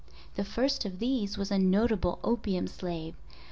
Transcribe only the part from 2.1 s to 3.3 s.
opium slave.